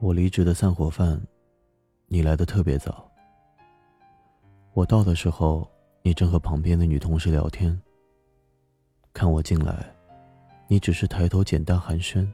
[0.00, 1.20] 我离职的散伙饭，
[2.06, 3.06] 你来的特别早。
[4.72, 7.78] 我到的时候，你正和旁边的女同事聊天。
[9.12, 9.94] 看我进来，
[10.68, 12.26] 你只是抬头简单寒暄。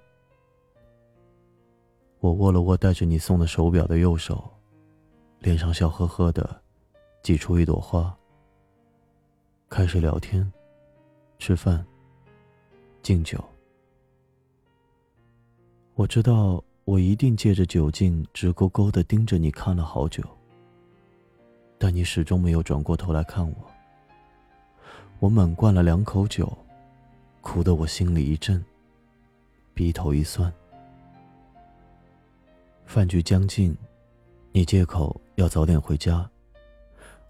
[2.21, 4.48] 我握了握带着你送的手表的右手，
[5.40, 6.62] 脸上笑呵呵的，
[7.24, 8.17] 挤出一朵花。
[9.69, 10.53] 开始聊天，
[11.40, 11.85] 吃饭，
[13.03, 13.44] 敬酒。
[15.96, 16.62] 我知道。
[16.87, 20.22] 我一定借着酒劲，直勾勾的盯着你看了好久。
[21.78, 23.56] 但你始终没有转过头来看我。
[25.18, 26.56] 我猛灌了两口酒，
[27.41, 28.64] 苦得我心里一震，
[29.74, 30.50] 鼻头一酸。
[32.84, 33.77] 饭局将近，
[34.52, 36.30] 你借口要早点回家，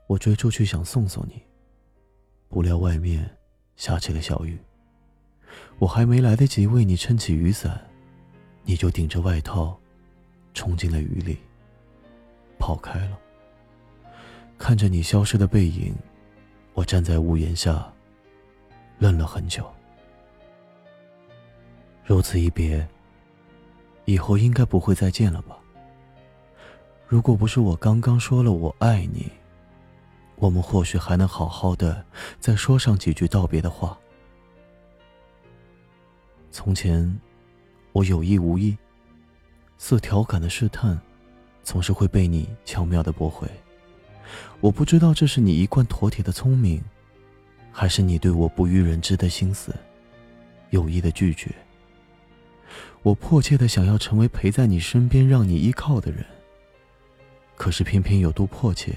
[0.07, 1.41] 我追出去想送送你，
[2.51, 3.35] 不料外面
[3.75, 4.59] 下起了小雨。
[5.79, 7.83] 我还没来得及为你撑起雨伞。
[8.69, 9.79] 你就顶着外套，
[10.53, 11.39] 冲进了雨里，
[12.59, 13.17] 跑开了。
[14.59, 15.95] 看着你消失的背影，
[16.75, 17.91] 我站在屋檐下，
[18.99, 19.65] 愣了很久。
[22.05, 22.85] 如此一别，
[24.05, 25.57] 以后应该不会再见了吧？
[27.07, 29.31] 如果不是我刚刚说了我爱你，
[30.35, 32.05] 我们或许还能好好的
[32.41, 33.97] 再说上几句道别的话。
[36.51, 37.17] 从前。
[37.97, 38.77] 我有意无意，
[39.79, 41.01] 似调侃的试探，
[41.63, 43.49] 总是会被你巧妙的驳回。
[44.61, 46.79] 我不知道这是你一贯妥帖的聪明，
[47.73, 49.75] 还是你对我不欲人知的心思，
[50.69, 51.51] 有意的拒绝。
[53.03, 56.23] 我迫切的想要成为陪在你身边、让你依靠的人，
[57.57, 58.95] 可是偏偏有多迫切，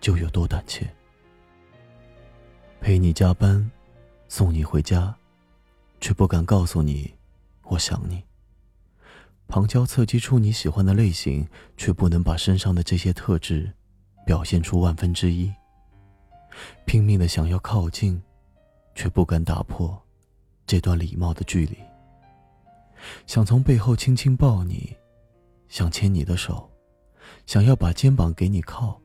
[0.00, 0.86] 就有多胆怯。
[2.80, 3.68] 陪你加班，
[4.28, 5.12] 送你回家，
[6.00, 7.12] 却不敢告诉你。
[7.72, 8.22] 我想你，
[9.48, 13.72] 旁敲侧击出你喜欢的类型，却不能把身上的这些特质
[14.26, 15.50] 表现出万分之一。
[16.84, 18.22] 拼命的想要靠近，
[18.94, 19.98] 却不敢打破
[20.66, 21.78] 这段礼貌的距离。
[23.26, 24.94] 想从背后轻轻抱你，
[25.68, 26.70] 想牵你的手，
[27.46, 29.00] 想要把肩膀给你靠，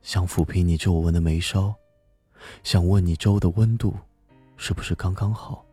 [0.00, 1.74] 想抚平你皱纹的眉梢，
[2.62, 3.96] 想问你粥的温度
[4.56, 5.66] 是不是刚刚好。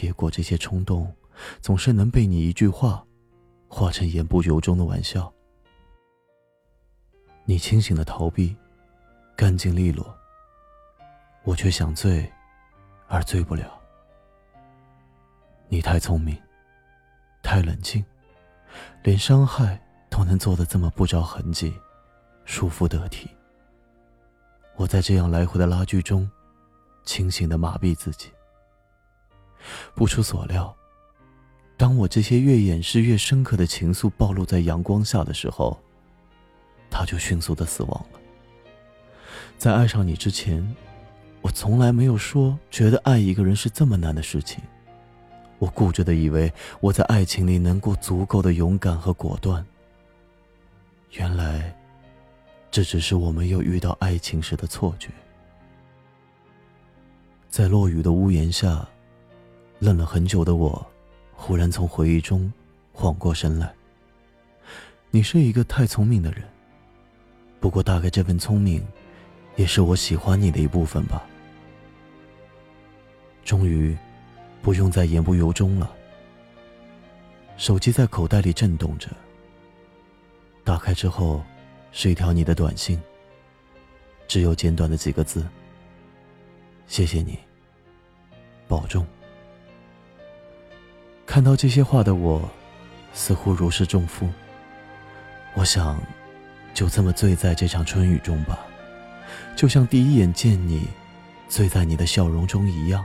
[0.00, 1.12] 结果，这些冲动
[1.60, 3.04] 总是能被你一句话
[3.66, 5.32] 化成言不由衷的玩笑。
[7.44, 8.56] 你清醒的逃避，
[9.36, 10.04] 干净利落；
[11.42, 12.32] 我却想醉，
[13.08, 13.76] 而醉不了。
[15.66, 16.40] 你太聪明，
[17.42, 18.04] 太冷静，
[19.02, 21.74] 连伤害都能做得这么不着痕迹，
[22.44, 23.28] 舒服得体。
[24.76, 26.30] 我在这样来回的拉锯中，
[27.04, 28.30] 清醒的麻痹自己。
[29.94, 30.74] 不出所料，
[31.76, 35.78] 当我这些越掩饰越深刻的情愫暴露在阳光下的时候，
[36.90, 38.20] 他就迅速的死亡了。
[39.56, 40.66] 在爱上你之前，
[41.40, 44.62] 我从来没有说觉得爱一个人是这么难的事情。
[45.58, 49.64] 我固执的以为我在爱情里能够足够的勇敢和果断。
[51.12, 51.76] 原来，
[52.70, 55.10] 这只是我没有遇到爱情时的错觉。
[57.48, 58.88] 在落雨的屋檐下。
[59.78, 60.84] 愣了很久的我，
[61.32, 62.52] 忽然从回忆中
[62.92, 63.72] 缓过神来。
[65.10, 66.42] 你是一个太聪明的人，
[67.60, 68.84] 不过大概这份聪明，
[69.56, 71.24] 也是我喜欢你的一部分吧。
[73.44, 73.96] 终于，
[74.62, 75.94] 不用再言不由衷了。
[77.56, 79.08] 手机在口袋里震动着。
[80.64, 81.42] 打开之后，
[81.92, 83.00] 是一条你的短信，
[84.26, 85.46] 只有简短的几个字
[86.86, 87.38] ：“谢谢你，
[88.66, 89.06] 保重。”
[91.38, 92.50] 看到这些话的我，
[93.12, 94.28] 似乎如释重负。
[95.54, 95.96] 我想，
[96.74, 98.58] 就这么醉在这场春雨中吧，
[99.54, 100.88] 就像第一眼见你，
[101.48, 103.04] 醉在你的笑容中一样。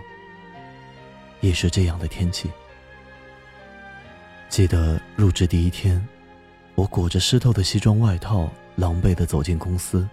[1.41, 2.49] 也是这样的天气。
[4.49, 6.03] 记得入职第一天，
[6.73, 10.09] 我裹着湿透的西装外套，狼狈地走进公司，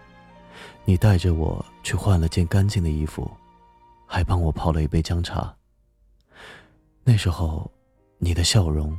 [0.85, 3.31] 你带着我去换了件干净的衣服，
[4.05, 5.57] 还帮我泡了一杯姜茶。
[7.03, 7.73] 那时候。
[8.23, 8.95] 你的笑容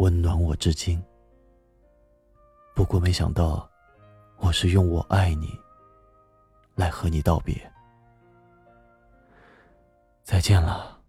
[0.00, 1.02] 温暖我至今。
[2.74, 3.66] 不过没想到，
[4.36, 5.58] 我是用我爱你
[6.74, 7.54] 来和你道别。
[10.22, 11.00] 再见了，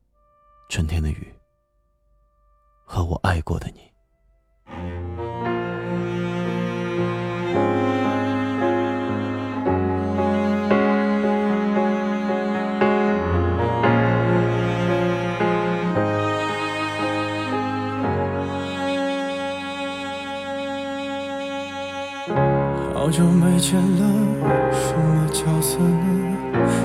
[0.69, 1.35] 春天的雨，
[2.85, 5.08] 和我爱过的你。
[23.69, 24.03] 久没见了，
[24.71, 26.01] 什么角色呢？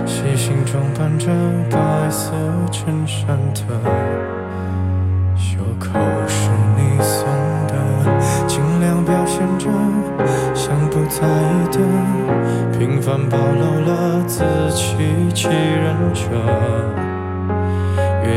[0.04, 1.30] 细心装扮着
[1.70, 2.32] 白色
[2.70, 3.62] 衬衫的，
[5.34, 5.98] 袖口
[6.28, 7.26] 是你送
[7.68, 7.72] 的，
[8.46, 9.70] 尽量表现着
[10.54, 11.78] 像不在意的，
[12.78, 14.44] 平凡暴露了自
[14.74, 14.94] 欺
[15.32, 17.03] 欺人者。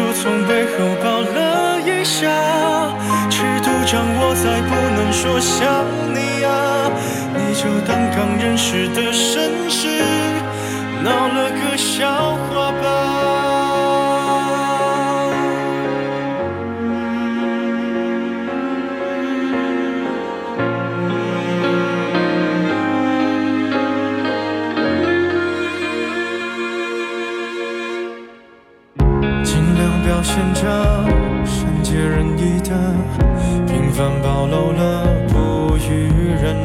[0.00, 0.70] 就从背后
[1.04, 2.26] 抱了一下，
[3.28, 6.90] 尺度掌握在不能说想你啊，
[7.36, 10.02] 你就当刚认识的绅士，
[11.04, 13.09] 闹了个笑话吧。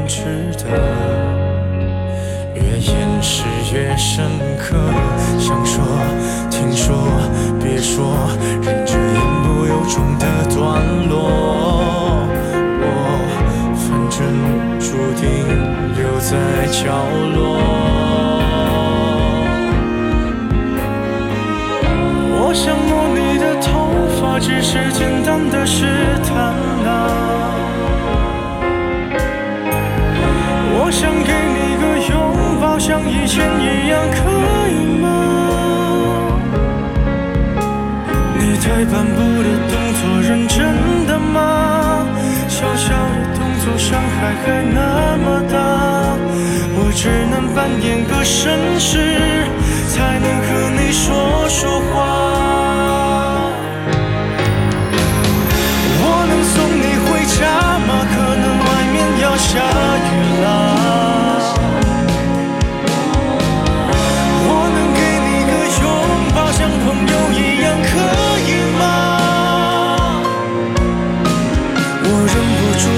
[0.07, 0.23] 值
[0.57, 0.69] 得，
[2.53, 3.43] 越掩饰
[3.73, 4.25] 越深
[4.57, 4.75] 刻。
[5.39, 5.83] 想说，
[6.49, 6.95] 听说，
[7.59, 8.15] 别说，
[8.61, 10.25] 忍着言不由衷的
[10.55, 11.13] 段落。
[12.81, 12.83] 我
[13.75, 14.17] 反正
[14.79, 14.85] 注
[15.19, 15.25] 定
[15.95, 16.31] 留在
[16.71, 16.83] 角
[17.35, 17.64] 落。
[38.77, 42.05] 你退半步的动作，认真的吗？
[42.49, 45.55] 小小的动作，伤害还那么大，
[46.75, 49.47] 我只能扮演个绅士，
[49.87, 52.44] 才能和你说说话。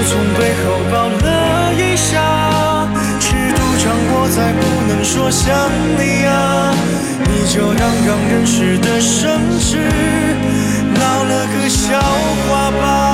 [0.08, 2.88] 从背后抱了一下，
[3.20, 6.72] 尺度掌握在不能说想你啊，
[7.24, 9.76] 你就当刚认识的绅士，
[10.94, 12.00] 闹了个笑
[12.48, 13.07] 话吧。